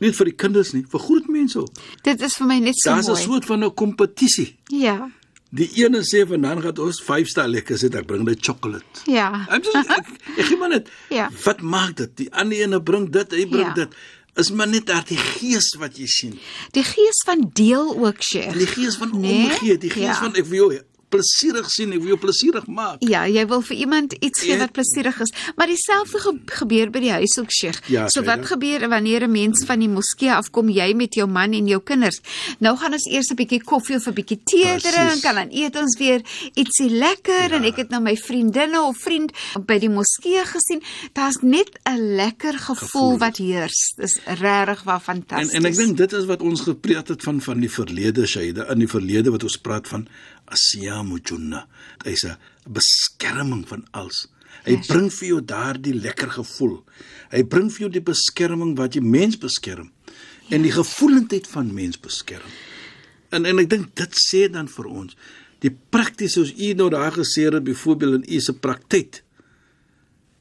nie 0.00 0.12
vir 0.12 0.24
die 0.30 0.36
kinders 0.36 0.72
nie 0.74 0.84
vir 0.88 1.00
groot 1.00 1.28
mense 1.28 1.58
ook 1.58 1.70
Dit 2.04 2.20
is 2.22 2.36
vir 2.36 2.46
my 2.46 2.58
net 2.60 2.74
so 2.76 2.90
daar's 2.90 3.08
'n 3.08 3.16
soort 3.16 3.44
van 3.44 3.64
'n 3.64 3.74
kompetisie 3.74 4.56
Ja. 4.70 5.10
Die 5.52 5.66
ene 5.82 5.98
sê 6.06 6.24
van 6.28 6.40
dan 6.42 6.60
gaan 6.62 6.78
ons 6.78 7.00
5 7.02 7.26
ster 7.28 7.48
lekker 7.48 7.76
sit, 7.78 7.94
ek 7.94 8.06
bring 8.06 8.22
net 8.24 8.38
chocolate. 8.40 8.84
Ja. 9.06 9.46
Ek 9.50 9.64
sê 9.64 9.80
ek, 9.98 10.06
ek 10.38 10.44
gee 10.46 10.56
maar 10.56 10.68
net. 10.68 10.88
Ja. 11.10 11.28
Wat 11.44 11.60
maak 11.60 11.96
dit? 11.96 12.16
Die 12.16 12.28
ander 12.32 12.56
ene 12.56 12.80
bring 12.80 13.10
dit, 13.10 13.32
hy 13.32 13.46
bring 13.48 13.66
Ja. 13.66 13.74
dit. 13.74 13.88
Is 14.34 14.50
maar 14.50 14.68
net 14.68 14.86
daardie 14.86 15.16
gees 15.18 15.74
wat 15.78 15.96
jy 15.98 16.06
sien. 16.06 16.38
Die 16.70 16.84
gees 16.84 17.22
van 17.26 17.50
deel 17.52 17.96
ook, 17.98 18.22
Sheikh. 18.22 18.52
Die 18.58 18.66
gees 18.66 18.96
van 18.96 19.10
Nee? 19.20 19.44
omgee, 19.44 19.78
die 19.78 19.90
gees 19.90 20.02
Ja. 20.04 20.14
van 20.14 20.34
ek 20.34 20.46
wil 20.46 20.70
jou 20.72 20.82
plesierig 21.10 21.68
sien, 21.70 21.92
ek 21.92 21.98
wil 21.98 22.12
jou 22.14 22.18
plesierig 22.22 22.66
maak. 22.66 23.02
Ja, 23.06 23.24
jy 23.26 23.44
wil 23.50 23.60
vir 23.66 23.76
iemand 23.76 24.12
iets 24.20 24.40
gee 24.40 24.52
Ja. 24.54 24.58
wat 24.58 24.72
plesierig 24.72 25.20
is, 25.20 25.32
maar 25.56 25.66
dieselfde 25.66 26.18
ge 26.18 26.32
gebeur 26.46 26.90
by 26.90 27.00
die 27.00 27.10
huis 27.12 27.38
ook, 27.38 27.50
Sheikh. 27.52 27.80
Ja, 27.88 28.08
so 28.08 28.22
wat 28.22 28.36
dit. 28.42 28.46
gebeur 28.46 28.88
wanneer 28.88 29.22
'n 29.26 29.30
mens 29.32 29.64
van 29.66 29.78
die 29.78 29.88
moskee 29.88 30.32
afkom, 30.32 30.68
jy 30.68 30.92
met 30.94 31.14
jou 31.14 31.26
man 31.28 31.52
en 31.52 31.66
jou 31.66 31.80
kinders. 31.82 32.20
Nou 32.58 32.76
gaan 32.76 32.92
ons 32.92 33.06
eers 33.06 33.30
'n 33.30 33.34
bietjie 33.36 33.62
koffie 33.64 33.96
of 33.96 34.06
'n 34.06 34.14
bietjie 34.14 34.40
tee 34.44 34.76
drink 34.80 35.24
en 35.24 35.34
dan 35.34 35.48
eet 35.50 35.76
ons 35.76 35.98
weer 35.98 36.20
ietsie 36.54 36.90
lekker 36.90 37.50
Ja. 37.50 37.56
en 37.56 37.64
ek 37.64 37.76
het 37.76 37.90
nou 37.90 38.02
my 38.02 38.16
vriendinne 38.16 38.80
of 38.82 38.96
vriend 38.98 39.32
by 39.66 39.78
die 39.78 39.88
moskee 39.90 40.44
gesien. 40.44 40.82
Daar's 41.12 41.38
net 41.42 41.68
'n 41.84 42.14
lekker 42.16 42.52
gevoel, 42.58 42.76
Gevoel. 42.76 43.18
wat 43.18 43.36
heers. 43.36 43.92
Dis 43.96 44.18
regtig 44.24 44.82
waar 44.84 44.94
En 44.94 45.00
fantasties. 45.00 45.52
en 45.52 45.64
ek 45.64 45.74
dink 45.76 45.96
dit 45.96 46.12
is 46.12 46.24
wat 46.24 46.40
ons 46.40 46.60
gepreek 46.60 47.08
het 47.08 47.22
van 47.22 47.40
van 47.40 47.60
die 47.60 47.70
verlede 47.70 48.26
Shaida, 48.26 48.68
in 48.70 48.78
die 48.78 48.88
verlede 48.88 49.30
wat 49.30 49.42
ons 49.42 49.56
praat 49.56 49.88
van 49.88 50.08
asiyamu 50.50 51.18
junna. 51.24 51.66
Hy's 52.04 52.24
'n 52.24 52.36
beskerming 52.68 53.66
van 53.68 53.84
alles. 53.92 54.26
Hy 54.64 54.72
Yes. 54.72 54.86
bring 54.86 55.10
vir 55.12 55.28
jou 55.28 55.40
daardie 55.40 55.94
lekker 55.94 56.30
gevoel. 56.30 56.84
Hy 57.30 57.42
bring 57.44 57.70
vir 57.70 57.78
jou 57.80 57.90
die 57.90 58.00
beskerming 58.02 58.76
wat 58.76 58.94
jy 58.94 59.00
mens 59.00 59.36
beskerm 59.38 59.90
en 60.50 60.62
die 60.62 60.72
gevoelendheid 60.72 61.46
van 61.46 61.74
mens 61.74 61.96
beskerm. 62.00 62.50
En 63.30 63.46
en 63.46 63.58
ek 63.58 63.68
dink 63.70 63.94
dit 63.94 64.12
sê 64.14 64.50
dan 64.50 64.68
vir 64.68 64.86
ons 64.86 65.16
die 65.60 65.70
prakties 65.90 66.32
soos 66.32 66.52
u 66.58 66.72
nou 66.74 66.90
daar 66.90 67.12
gesê 67.12 67.46
het 67.52 67.64
byvoorbeeld 67.64 68.14
in 68.14 68.36
u 68.36 68.40
se 68.40 68.52
praktyk. 68.52 69.22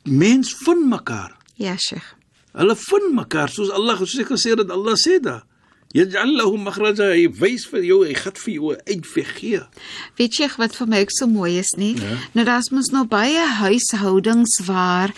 Mens 0.03 0.53
vind 0.53 0.85
mekaar. 0.89 1.37
Ja, 1.55 1.75
Sheikh. 1.77 2.15
Hulle 2.53 2.75
vind 2.75 3.13
mekaar 3.13 3.49
soos 3.49 3.69
Allah 3.69 3.97
soos 3.97 4.17
ek 4.19 4.31
gesê 4.31 4.55
het 4.57 4.69
Allah 4.71 4.95
sê 4.97 5.19
da. 5.21 5.43
Yaj'al 5.97 6.35
lahu 6.37 6.57
makhraja 6.61 7.07
hy 7.15 7.23
wys 7.39 7.63
vir 7.65 7.81
jou 7.87 8.03
hy 8.05 8.13
gaan 8.13 8.35
vir 8.37 8.53
jou 8.53 8.73
'n 8.73 8.81
uitweg 8.85 9.29
gee. 9.39 9.61
Weet 10.17 10.37
jy 10.37 10.47
wat 10.61 10.75
vir 10.77 10.87
my 10.87 10.99
ook 11.01 11.11
so 11.11 11.25
mooi 11.25 11.57
is 11.57 11.73
nie? 11.77 11.95
Ja. 11.97 12.17
Nou 12.33 12.45
daar's 12.45 12.69
mos 12.69 12.91
nou 12.93 13.05
baie 13.09 13.41
huishoudings 13.57 14.61
waar 14.65 15.09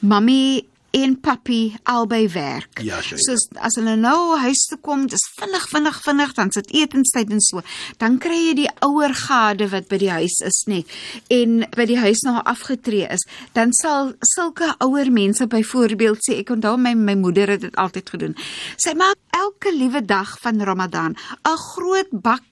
mammie 0.00 0.68
en 0.96 1.14
papi 1.20 1.76
albei 1.90 2.28
werk. 2.32 2.80
Ja, 2.82 3.00
Shaida. 3.02 3.22
Soos 3.22 3.46
as 3.62 3.76
hulle 3.78 3.94
nou 4.00 4.36
huis 4.42 4.64
toe 4.70 4.78
kom, 4.82 5.06
dis 5.10 5.22
vinnig 5.38 5.66
vinnig 5.70 6.00
vinnig 6.04 6.34
dan 6.38 6.50
sit 6.54 6.70
etenstyd 6.74 7.30
en 7.34 7.42
so. 7.44 7.62
Dan 8.02 8.18
kry 8.22 8.38
jy 8.48 8.56
die 8.62 8.68
ouer 8.86 9.14
gade 9.14 9.70
wat 9.70 9.88
by 9.90 10.00
die 10.02 10.10
huis 10.10 10.40
is 10.46 10.62
nie 10.70 10.82
en 11.30 11.64
by 11.76 11.86
die 11.90 11.98
huis 12.00 12.24
nou 12.26 12.38
afgetree 12.42 13.08
is. 13.10 13.26
Dan 13.56 13.74
sal 13.76 14.14
sulke 14.34 14.72
ouer 14.82 15.12
mense 15.14 15.46
byvoorbeeld 15.50 16.24
sê 16.26 16.40
ek 16.42 16.54
onthou 16.56 16.76
my 16.80 16.94
my 16.98 17.16
moeder 17.20 17.54
het 17.54 17.64
dit 17.66 17.80
altyd 17.80 18.14
gedoen. 18.16 18.36
Sy 18.80 18.96
maak 18.98 19.18
elke 19.36 19.72
liewe 19.74 20.02
dag 20.04 20.36
van 20.42 20.62
Ramadan 20.62 21.16
'n 21.44 21.58
groot 21.70 22.10
bak 22.10 22.42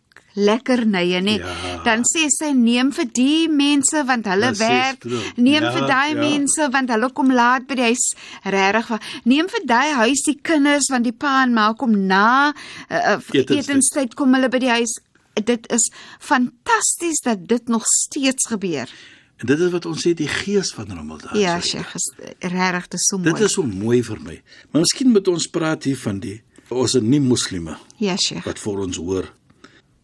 lekkernye 0.47 1.21
nê. 1.25 1.35
Ja. 1.40 1.54
Dan 1.85 2.04
sê 2.09 2.26
sy 2.30 2.52
neem 2.54 2.92
vir 2.95 3.09
die 3.16 3.49
mense 3.50 4.04
want 4.09 4.26
hulle 4.30 4.52
werk. 4.59 5.04
Neem 5.37 5.62
Ja, 5.66 5.73
vir 5.75 5.87
daai 5.90 6.12
ja. 6.14 6.21
mense 6.21 6.68
want 6.73 6.90
hulle 6.95 7.11
kom 7.16 7.30
laat 7.35 7.66
by 7.68 7.75
die 7.80 7.88
huis. 7.90 8.07
Regtig. 8.45 9.11
Neem 9.25 9.49
vir 9.52 9.66
daai 9.66 9.92
huis 10.04 10.23
die 10.26 10.37
kinders 10.42 10.88
want 10.92 11.04
die 11.09 11.12
pa 11.16 11.42
en 11.45 11.54
ma 11.54 11.73
kom 11.75 11.92
na 12.07 12.50
uh, 12.50 12.54
uh, 12.95 13.18
Etenstyd. 13.33 13.59
etenstyd 13.64 14.14
kom 14.18 14.35
hulle 14.38 14.49
by 14.52 14.59
die 14.62 14.71
huis. 14.78 14.97
Dit 15.38 15.68
is 15.71 15.85
fantasties 16.18 17.21
dat 17.25 17.47
dit 17.49 17.68
nog 17.68 17.85
steeds 17.87 18.47
gebeur. 18.50 18.90
En 19.38 19.47
dit 19.47 19.61
is 19.62 19.71
wat 19.71 19.87
ons 19.87 20.02
sê 20.02 20.14
die 20.18 20.26
gees 20.26 20.73
van 20.75 20.88
Ramadan. 20.90 21.30
Ja, 21.38 21.61
Shaida. 21.61 21.85
Sheikh, 21.87 21.95
is 21.95 22.09
regtig 22.50 22.88
dis 22.97 23.04
so 23.07 23.18
mooi. 23.21 23.30
Dit 23.33 23.45
is 23.47 23.52
so 23.54 23.62
mooi 23.62 24.00
vir 24.02 24.18
my. 24.25 24.40
Maar 24.73 24.83
miskien 24.83 25.12
moet 25.14 25.28
ons 25.30 25.47
praat 25.54 25.85
hier 25.87 25.99
van 26.02 26.18
die 26.25 26.40
ons 26.68 26.95
is 26.99 27.00
nie 27.02 27.21
moslime 27.25 27.78
Ja, 27.97 28.16
Sheikh. 28.21 28.45
wat 28.45 28.59
vir 28.61 28.80
ons 28.83 28.97
hoor. 29.00 29.28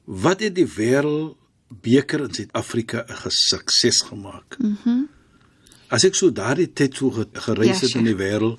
Wat 0.05 0.41
het 0.41 0.55
die 0.55 0.67
wêreld 0.69 1.37
beker 1.83 2.21
in 2.21 2.35
Suid-Afrika 2.35 3.05
'n 3.09 3.31
sukses 3.31 4.03
gemaak? 4.03 4.57
Mhm. 4.59 4.77
Mm 4.85 5.09
As 5.89 6.03
ek 6.05 6.15
so 6.15 6.31
daardie 6.33 6.73
tyd 6.73 6.95
so 6.97 7.11
ge- 7.11 7.29
gereis 7.33 7.81
Ja, 7.81 7.87
het 7.87 7.95
in 7.95 8.05
die 8.05 8.17
wêreld, 8.17 8.59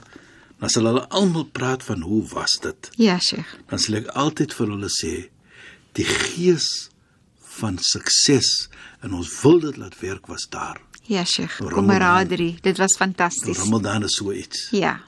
dan 0.60 0.70
sal 0.70 0.86
hulle 0.86 1.08
almal 1.10 1.44
praat 1.46 1.84
van 1.84 2.02
hoe 2.02 2.24
was 2.28 2.58
dit? 2.62 2.90
Ja, 2.98 3.20
Sheikh. 3.20 3.58
Dan 3.68 3.80
sal 3.80 3.96
ek 3.96 4.08
altyd 4.08 4.54
vir 4.54 4.68
hulle 4.68 4.90
sê 4.90 5.30
die 5.94 6.06
gees 6.06 6.90
van 7.42 7.78
sukses 7.82 8.70
en 9.02 9.14
ons 9.14 9.42
wil 9.42 9.60
dit 9.60 9.78
laat 9.78 10.00
werk 10.00 10.28
was 10.28 10.48
daar. 10.50 10.80
Ja, 11.04 11.24
Sheikh. 11.26 11.58
Kameraderie. 11.58 12.58
Dit 12.62 12.78
was 12.78 12.96
fantasties. 12.96 13.58
Ramadan 13.58 14.04
is 14.04 14.16
so 14.16 14.32
iets. 14.32 14.68
Ja. 14.72 15.02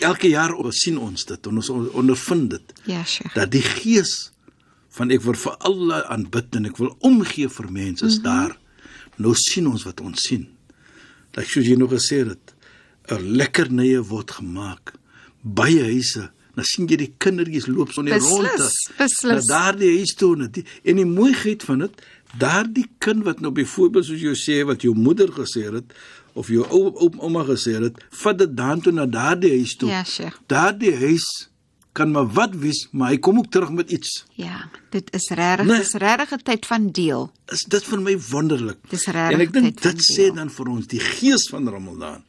Elke 0.00 0.28
jaar 0.28 0.50
sien 0.72 0.98
ons 0.98 1.24
dit 1.24 1.46
en 1.46 1.56
ons 1.56 1.68
ondervind 1.68 2.50
dit. 2.50 2.72
Ja, 2.84 3.04
Sheikh. 3.04 3.34
dat 3.34 3.50
die 3.50 3.62
gees 3.62 4.32
van 4.96 5.10
ek 5.10 5.22
wil 5.22 5.36
vir 5.38 5.56
Allah 5.68 6.04
aanbid 6.12 6.56
en 6.56 6.68
ek 6.70 6.78
wil 6.80 6.94
omgee 7.06 7.48
vir 7.48 7.72
mense 7.72 8.06
is 8.06 8.18
mm 8.18 8.24
-hmm. 8.24 8.32
daar. 8.32 8.58
Nou 9.16 9.34
sien 9.34 9.66
ons 9.66 9.84
wat 9.84 10.00
ons 10.00 10.22
sien. 10.22 10.48
Dat 11.30 11.44
soos 11.44 11.66
jy 11.66 11.76
nog 11.76 11.90
gesê 11.92 12.24
het, 12.26 12.54
'n 13.10 13.36
lekker 13.36 13.72
nye 13.72 14.02
word 14.02 14.30
gemaak. 14.30 14.94
Baie 15.42 15.82
huise, 15.82 16.30
dan 16.54 16.64
sien 16.64 16.86
jy 16.86 16.96
die 16.96 17.12
kindertjies 17.18 17.66
loop 17.66 17.92
so 17.92 18.02
net 18.02 18.18
Beslis, 18.18 18.30
rondte. 18.30 18.94
beslis. 18.98 19.46
Na 19.46 19.54
daardie 19.54 19.96
huis 19.96 20.14
toe 20.14 20.34
en 20.36 20.50
die 20.52 20.64
en 20.84 20.96
die 20.96 21.06
mooiheid 21.06 21.62
van 21.62 21.78
dit, 21.78 22.00
daardie 22.38 22.86
kind 22.98 23.24
wat 23.24 23.40
nou 23.40 23.52
byvoorbeeld 23.52 24.04
soos 24.04 24.20
jy 24.20 24.34
sê 24.34 24.64
wat 24.66 24.82
jou 24.82 24.94
moeder 24.94 25.30
gesê 25.32 25.68
het 25.72 25.94
of 26.34 26.50
jou 26.52 26.66
ou 26.66 26.90
ou 26.94 27.10
ouma 27.18 27.44
gesê 27.44 27.78
het, 27.78 28.02
vat 28.22 28.38
dit 28.38 28.56
dan 28.56 28.80
toe 28.80 28.92
na 28.92 29.06
daardie 29.06 29.50
huis 29.50 29.76
toe. 29.76 29.88
Ja, 29.88 30.04
Sheikh. 30.04 30.36
Daardie 30.46 30.94
huis 30.96 31.48
kan 31.98 32.14
maar 32.14 32.28
wat 32.36 32.54
wees, 32.62 32.84
maar 32.92 33.12
hy 33.12 33.18
kom 33.22 33.40
ook 33.40 33.50
terug 33.54 33.72
met 33.74 33.90
iets. 33.94 34.22
Ja, 34.38 34.68
dit 34.94 35.10
is 35.16 35.28
regtig, 35.34 35.66
Nee. 35.66 35.82
dis 35.82 35.94
regtig 35.98 36.32
'n 36.38 36.42
tyd 36.42 36.66
van 36.66 36.90
deel. 36.90 37.30
Is 37.52 37.64
dit 37.68 37.84
vir 37.84 38.00
my 38.00 38.16
wonderlik. 38.30 38.78
Dis 38.90 39.06
regtig 39.06 39.34
En 39.34 39.40
ek 39.40 39.52
dink 39.52 39.82
dit 39.82 40.00
sê 40.00 40.34
dan 40.34 40.50
vir 40.50 40.66
ons 40.68 40.86
die 40.86 41.00
gees 41.00 41.48
van 41.50 41.68
Ramadan. 41.68 42.22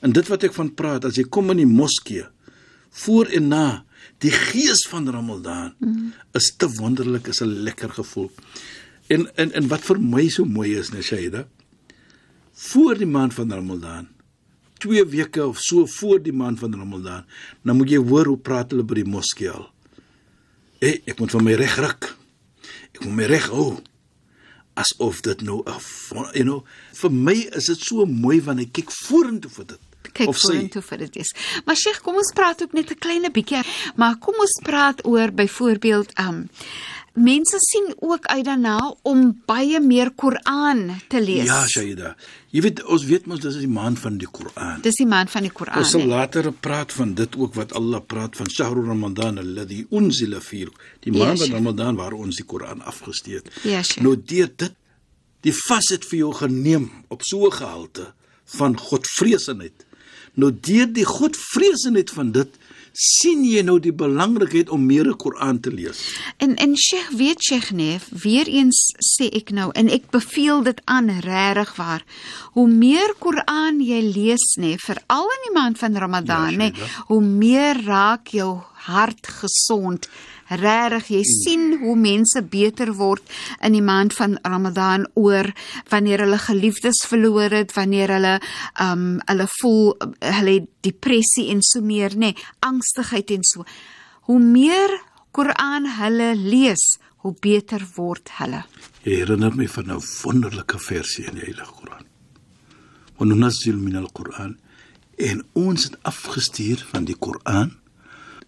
En 0.00 0.12
dit 0.12 0.28
wat 0.28 0.44
ek 0.44 0.54
van 0.54 0.74
praat 0.74 1.04
as 1.04 1.16
jy 1.16 1.24
kom 1.28 1.50
in 1.50 1.56
die 1.56 1.66
moskee 1.66 2.24
voor 2.90 3.26
en 3.26 3.48
na, 3.48 3.84
die 4.18 4.32
gees 4.32 4.86
van 4.88 5.08
Ramadan 5.08 5.74
mm. 5.78 6.12
is 6.34 6.52
te 6.56 6.68
wonderlik, 6.68 7.28
is 7.28 7.40
'n 7.40 7.62
lekker 7.64 7.90
gevoel. 7.90 8.30
En 9.08 9.28
en 9.36 9.52
en 9.52 9.68
wat 9.68 9.80
vir 9.80 10.00
my 10.00 10.28
so 10.28 10.44
mooi 10.44 10.76
is, 10.78 10.90
Shaida, 11.00 11.46
voor 12.54 12.98
die 12.98 13.06
maand 13.06 13.34
van 13.34 13.52
Ramadan, 13.52 14.08
2 14.80 15.04
weke 15.12 15.46
of 15.46 15.60
so 15.60 15.86
voor 15.86 16.22
die 16.22 16.32
maand 16.32 16.58
van 16.58 16.74
Ramadan, 16.74 17.28
dan 17.62 17.76
moet 17.76 17.90
jy 17.90 18.00
hoor 18.00 18.26
hoe 18.32 18.38
praat 18.38 18.72
hulle 18.72 18.86
by 18.86 19.00
die 19.02 19.08
moskee 19.08 19.50
al. 19.52 19.68
Hey, 20.80 21.02
ek 21.06 21.20
moet 21.20 21.30
van 21.36 21.44
my 21.44 21.54
reg 21.60 21.76
ruk. 21.76 22.10
Ek 22.96 23.04
moet 23.04 23.16
my 23.20 23.28
reg 23.30 23.48
hou 23.52 23.78
asof 24.80 25.20
dit 25.20 25.42
nou 25.42 25.62
'n 25.66 25.80
you 26.34 26.44
know 26.44 26.64
vir 27.02 27.10
my 27.10 27.48
is 27.56 27.66
dit 27.66 27.80
so 27.80 28.06
mooi 28.06 28.40
wanneer 28.40 28.66
ek 28.66 28.72
kyk 28.72 28.90
vorentoe 28.90 29.50
vir 29.50 29.66
dit 29.72 29.80
kyk 30.12 30.34
vorentoe 30.34 30.82
vir 30.82 30.98
dit 30.98 31.16
is. 31.16 31.30
Maar 31.64 31.76
Sheikh, 31.76 32.00
kom 32.02 32.16
ons 32.16 32.32
praat 32.34 32.62
ook 32.62 32.72
net 32.72 32.90
'n 32.90 32.98
klein 32.98 33.32
bietjie, 33.32 33.62
maar 33.96 34.18
kom 34.18 34.34
ons 34.34 34.60
praat 34.62 35.04
oor 35.06 35.30
byvoorbeeld 35.30 36.18
um 36.18 36.48
mense 37.14 37.56
sien 37.58 37.94
ook 37.98 38.26
uit 38.26 38.44
daarna 38.44 38.76
om 39.02 39.42
baie 39.46 39.80
meer 39.80 40.10
Koran 40.14 40.90
te 41.08 41.20
lees. 41.20 41.44
ja 41.46 41.66
Shaida 41.66 42.14
jy 42.50 42.60
weet 42.62 42.84
ons 42.84 43.04
weet 43.04 43.26
mos 43.26 43.40
dis 43.40 43.56
die 43.58 43.68
maand 43.68 43.98
van 43.98 44.18
die 44.18 44.26
Koran 44.30 44.80
Dis 44.82 44.94
die 44.94 45.06
maand 45.06 45.30
van 45.30 45.42
die 45.42 45.50
Koran. 45.50 45.78
ons 45.78 45.90
sal 45.90 46.06
later 46.06 46.52
praat 46.52 46.92
van 46.92 47.14
dit 47.14 47.36
ook 47.36 47.54
wat 47.54 47.72
Allah 47.72 48.00
praat 48.06 48.36
van 48.36 48.48
Shahru 48.50 48.86
Ramadan 48.86 49.38
alladhi 49.38 49.86
unzila 49.90 50.40
fi 50.40 50.64
die 51.00 51.12
Ja, 51.12 51.18
maand 51.24 51.38
van 51.38 51.46
Sheikh. 51.46 51.52
Ramadan 51.58 51.96
waar 51.96 52.12
ons 52.12 52.36
die 52.36 52.44
Koran 52.46 52.80
afgestee 52.82 53.34
het 53.34 53.50
Ja, 53.64 53.82
nou 54.00 54.16
deur 54.16 54.48
dit 54.56 54.72
die 55.42 55.52
vas 55.66 55.88
het 55.88 56.04
vir 56.04 56.18
jou 56.18 56.32
geneem 56.34 56.90
op 57.08 57.22
so 57.22 57.46
'n 57.46 57.52
gehalte 57.52 58.12
van 58.56 58.76
godvreesenheid 58.78 59.86
nou 60.34 60.52
deur 60.60 60.86
die 60.92 61.04
godvreesenheid 61.04 62.10
van 62.10 62.30
dit 62.32 62.48
sien 62.92 63.44
jy 63.44 63.62
nou 63.62 63.78
die 63.80 63.92
belangrikheid 63.94 64.70
om 64.70 64.82
meer 64.86 65.04
die 65.04 65.16
Koran 65.16 65.60
te 65.62 65.70
lees 65.70 66.00
En 66.38 66.56
en 66.56 66.76
Sheikh 66.76 67.10
weet 67.16 67.42
Sheikh 67.44 67.70
nee, 67.72 67.98
weer 68.22 68.48
eens 68.48 68.80
sê 69.04 69.28
ek 69.36 69.50
nou 69.54 69.70
en 69.74 69.88
ek 69.92 70.10
beveel 70.10 70.62
dit 70.66 70.80
aan 70.84 71.10
regtig 71.24 71.74
waar. 71.76 72.02
Hoe 72.56 72.66
meer 72.68 73.14
Koran 73.18 73.80
jy 73.84 74.00
lees 74.14 74.56
nê, 74.58 74.74
veral 74.80 75.28
in 75.36 75.44
die 75.48 75.54
maand 75.54 75.78
van 75.78 75.96
Ramadan 75.96 76.50
Ja, 76.52 76.58
nê, 76.58 76.70
Shaida. 76.74 77.04
hoe 77.08 77.20
meer 77.22 77.82
raak 77.86 78.28
jou 78.34 78.60
hart 78.88 79.26
gesond. 79.26 80.08
Regtig, 80.50 81.10
jy 81.14 81.22
sien 81.24 81.66
hoe 81.78 81.94
mense 81.94 82.42
beter 82.42 82.90
word 82.98 83.22
in 83.62 83.76
die 83.76 83.84
maand 83.84 84.14
van 84.16 84.34
Ramadan 84.42 85.06
oor 85.14 85.46
wanneer 85.92 86.24
hulle 86.24 86.40
geliefdes 86.42 87.04
verloor 87.06 87.54
het, 87.54 87.74
wanneer 87.76 88.10
hulle 88.16 88.34
um 88.82 89.20
hulle 89.28 89.46
voel 89.60 89.94
hulle 90.18 90.56
depressie 90.82 91.50
en 91.54 91.62
so 91.62 91.84
meer 91.86 92.16
nê, 92.18 92.32
angstigheid 92.66 93.30
en 93.36 93.46
so. 93.46 93.64
Hoe 94.26 94.40
meer 94.42 94.96
Koran 95.30 95.86
hulle 96.00 96.32
lees, 96.34 96.98
hoe 97.22 97.34
beter 97.38 97.84
word 97.94 98.32
hulle. 98.40 98.64
Jy 99.04 99.20
herinner 99.22 99.54
my 99.54 99.68
van 99.68 99.90
'n 99.92 100.02
wonderlike 100.24 100.78
versie 100.78 101.26
in 101.26 101.34
die 101.34 101.46
Heilige 101.46 101.72
Koran. 101.72 102.06
Wa 103.16 103.24
nunazzil 103.24 103.76
min 103.76 103.96
al-Quran 103.96 104.58
en 105.16 105.44
ons 105.52 105.84
het 105.84 105.96
afgestuur 106.02 106.86
van 106.90 107.04
die 107.04 107.14
Koran 107.14 107.79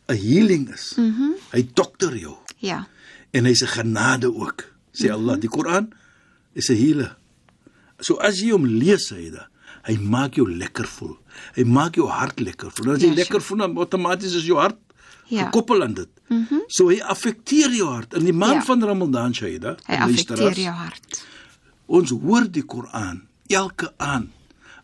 'n 0.09 0.16
healing 0.16 0.68
is. 0.73 0.94
Mm 0.97 1.35
hy 1.52 1.62
dokter 1.75 2.16
jou 2.16 2.37
Ja. 2.59 2.87
en 3.32 3.44
hy's 3.44 3.62
'n 3.62 3.66
genade 3.68 4.26
ook. 4.35 4.64
Sê 4.92 5.11
Allah, 5.11 5.37
die 5.40 5.49
Koran 5.49 5.92
is 6.54 6.68
'n 6.71 6.76
healer. 6.76 7.16
So 8.00 8.16
as 8.16 8.40
jy 8.40 8.50
hom 8.50 8.64
lees, 8.66 9.11
hy 9.11 9.30
da, 9.30 9.47
hy 9.85 9.97
maak 9.97 10.35
jou 10.35 10.47
lekker 10.50 10.87
voel. 10.87 11.16
Hy 11.54 11.64
maak 11.64 11.94
jou 11.97 12.09
hart 12.09 12.40
lekker 12.40 12.71
voel. 12.71 12.92
As 12.94 13.00
jy 13.02 13.09
Ja, 13.09 13.14
lekker 13.14 13.40
voel, 13.40 13.59
dan 13.59 13.76
outomaties 13.76 14.35
is 14.35 14.44
jou 14.44 14.59
hart 14.59 14.78
Ja. 15.28 15.44
gekoppel 15.44 15.82
aan 15.82 15.94
dit. 15.94 16.09
Mm 16.28 16.47
-hmm. 16.50 16.61
So 16.68 16.88
hy 16.88 17.00
affekteer 17.00 17.71
jou 17.71 17.88
hart. 17.88 18.14
In 18.14 18.25
die 18.25 18.32
maand 18.32 18.54
Ja. 18.54 18.62
van 18.64 18.82
Ramadan, 18.85 19.35
Shaida, 19.35 19.76
Hy 19.87 19.94
affekteer 19.94 20.52
jou 20.54 20.75
hart. 20.75 21.25
Ons 21.87 22.11
hoor 22.11 22.50
die 22.50 22.62
Koran 22.64 23.23
elke 23.49 23.92
aand 23.99 24.28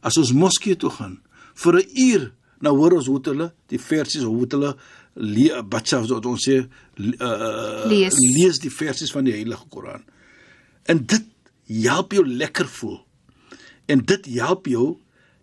as 0.03 0.17
ons 0.17 0.33
moskee 0.33 0.77
toe 0.77 0.91
gaan 0.91 1.21
vir 1.55 1.75
'n 1.75 1.87
uur. 1.97 2.33
Nou 2.61 2.77
hoor 2.77 2.93
ons 2.93 3.07
hoe 3.07 3.21
hulle 3.23 3.53
die 3.69 3.79
versies 3.79 4.23
hoe 4.23 4.47
hulle 4.49 4.77
le- 5.19 5.63
batsa 5.67 6.01
wat 6.07 6.27
ons 6.27 6.45
sê 6.49 6.61
uh, 6.63 7.85
Lees. 7.91 8.17
lees 8.19 8.59
die 8.63 8.71
versies 8.73 9.11
van 9.15 9.25
die 9.27 9.35
Heilige 9.35 9.67
Koran. 9.69 10.05
En 10.87 11.03
dit 11.07 11.25
help 11.85 12.13
jou 12.17 12.25
lekker 12.27 12.69
voel. 12.69 13.01
En 13.87 14.01
dit 14.05 14.27
help 14.39 14.67
jou 14.67 14.97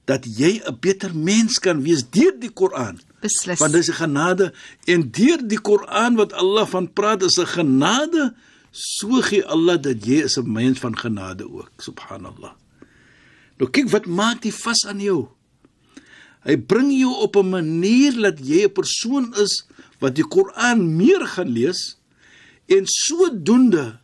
dat 0.06 0.26
jy 0.26 0.62
'n 0.66 0.78
beter 0.80 1.16
mens 1.16 1.60
kan 1.60 1.82
wees 1.82 2.04
deur 2.10 2.34
die 2.40 2.50
Koran. 2.54 3.00
Beslis. 3.22 3.60
Want 3.60 3.74
dis 3.74 3.90
'n 3.90 3.94
genade 3.94 4.54
en 4.86 5.12
deur 5.12 5.48
die 5.48 5.60
Koran 5.62 6.16
wat 6.16 6.34
Allah 6.34 6.68
van 6.68 6.94
praat 6.94 7.24
is 7.24 7.38
'n 7.40 7.46
genade. 7.48 8.34
So 8.72 9.22
gee 9.22 9.46
Allah 9.46 9.82
dat 9.82 10.06
jy 10.06 10.24
is 10.24 10.38
'n 10.38 10.52
mens 10.52 10.80
van 10.80 10.98
genade 10.98 11.50
ook. 11.50 11.72
Subhanallah. 11.78 12.54
Nou 13.58 13.70
kyk 13.72 13.90
wat 13.90 14.06
maak 14.06 14.42
die 14.42 14.54
vas 14.54 14.86
aan 14.86 15.00
jou. 15.00 15.28
Hy 16.46 16.56
bring 16.62 16.92
jou 16.94 17.14
op 17.26 17.36
'n 17.36 17.50
manier 17.50 18.14
dat 18.14 18.40
jy 18.40 18.66
'n 18.66 18.74
persoon 18.74 19.34
is 19.42 19.66
wat 20.00 20.16
die 20.16 20.28
Koran 20.28 20.96
meer 20.96 21.26
gaan 21.26 21.50
lees 21.50 21.98
en 22.68 22.86
sodoende 22.86 24.00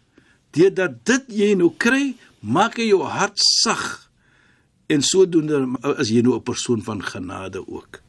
deurdat 0.52 1.06
dit 1.06 1.24
jy 1.28 1.54
nou 1.56 1.72
kry, 1.78 2.16
maak 2.40 2.78
hy 2.78 2.88
jou 2.90 3.04
hart 3.04 3.38
sag 3.40 4.10
en 4.88 5.02
sodoende 5.02 5.78
is 5.98 6.10
jy 6.10 6.22
nou 6.22 6.36
'n 6.36 6.44
persoon 6.44 6.82
van 6.84 7.04
genade 7.04 7.68
ook. 7.68 8.02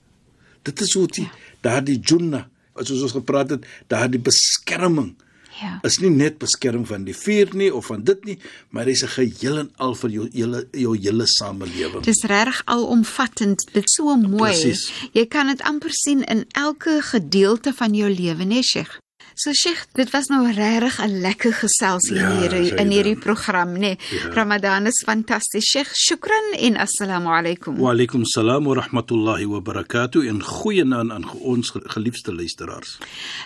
Dit 0.63 0.81
is 0.81 0.95
hoe 0.95 1.07
die 1.07 1.31
daardie 1.61 2.01
junna, 2.01 2.49
soos 2.77 3.03
ons 3.03 3.13
gepraat 3.13 3.51
het, 3.51 3.67
daardie 3.89 4.21
beskerming 4.21 5.15
Ja. 5.63 5.79
is 5.87 5.99
nie 6.03 6.11
net 6.11 6.39
beskerming 6.43 6.87
van 6.89 7.05
die 7.07 7.15
vuur 7.15 7.53
nie 7.55 7.71
of 7.75 7.87
van 7.87 8.03
dit 8.03 8.25
nie, 8.25 8.39
maar 8.71 8.85
dis 8.85 9.03
'n 9.05 9.15
geheel 9.15 9.59
en 9.59 9.71
al 9.77 9.95
vir 9.95 10.11
jou 10.11 10.29
hele 10.33 10.67
jou 10.73 10.97
hele 10.97 11.27
samelewing. 11.27 12.03
Dis 12.05 12.23
regtig 12.23 12.63
alomvattend. 12.65 13.69
Dit 13.73 13.91
so 13.91 14.17
mooi. 14.17 14.51
Presies. 14.51 14.91
Jy 15.13 15.27
kan 15.27 15.47
dit 15.47 15.63
amper 15.63 15.93
sien 15.93 16.25
in 16.25 16.45
elke 16.53 16.99
gedeelte 17.03 17.73
van 17.73 17.95
jou 17.95 18.11
lewe, 18.11 18.45
né, 18.45 18.63
Sheikh? 18.63 18.99
So 19.35 19.53
Sheikh, 19.53 19.87
dit 19.95 20.11
was 20.11 20.27
nou 20.29 20.53
regtig 20.53 20.99
'n 21.01 21.21
lekker 21.21 21.53
gesels 21.53 22.09
hier 22.09 22.19
Ja, 22.21 22.49
Saida. 22.51 22.77
in 22.77 22.91
hierdie 22.91 23.17
program, 23.17 23.73
né? 23.79 23.97
Ja. 24.11 24.29
Ramadan 24.33 24.87
is 24.87 25.03
fantasties. 25.07 25.65
Sheikh, 25.71 25.91
shukran 25.95 26.53
en 26.59 26.77
assalamu 26.77 27.29
alaykum. 27.29 27.77
Wa 27.79 27.91
alaykum 27.91 28.25
salaam 28.25 28.65
wa 28.65 28.75
rahmatullahi 28.75 29.45
wa 29.47 29.61
barakatuh 29.61 30.27
en 30.29 30.43
goeienaand 30.43 31.11
aan 31.11 31.31
ons 31.41 31.71
ge- 31.71 31.81
geliefde 31.85 32.35
luisteraars. 32.35 32.99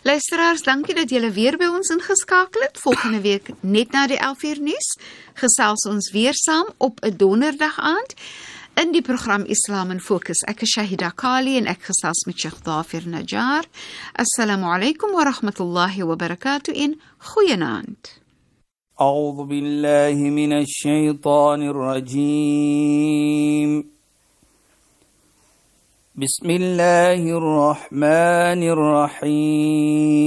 Luisteraars, 0.02 0.62
dankie 0.62 0.94
dat 0.94 1.10
julle 1.10 1.30
weer 1.30 1.56
by 1.56 1.64
ons 1.66 1.88
ingeskakel 1.90 2.60
het. 2.62 2.78
Volgende 2.78 3.20
week 3.20 3.48
net 3.60 3.92
na 3.92 4.06
die 4.06 4.18
11uur 4.18 4.60
nuus 4.60 4.96
gesels 5.34 5.86
ons 5.86 6.10
weer 6.10 6.34
saam 6.34 6.66
op 6.78 7.00
'n 7.04 7.16
donderdag 7.16 7.78
aand 7.78 8.14
عندي 8.78 9.00
برنامج 9.00 9.50
إسلام 9.50 9.98
فوكس 9.98 10.44
أك 10.44 10.64
شاهد 10.64 11.04
قالي 11.04 11.58
إن 11.58 11.66
اختصاص 11.66 12.28
من 12.28 12.34
شيخ 12.36 12.54
ظافر 12.64 13.02
نجار. 13.06 13.66
السلام 14.20 14.64
عليكم 14.64 15.14
ورحمة 15.14 15.54
الله 15.60 16.04
وبركاته. 16.04 16.84
إن 16.84 16.94
خوينانت 17.20 18.06
أعوذ 19.00 19.44
بالله 19.46 20.14
من 20.14 20.52
الشيطان 20.52 21.62
الرجيم. 21.62 22.76
بسم 26.16 26.50
الله 26.50 27.38
الرحمن 27.38 28.62
الرحيم. 29.22 30.26